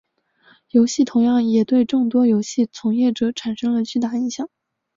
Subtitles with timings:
[0.69, 4.49] 游戏同样也对众多游戏从业者产生了巨大影响。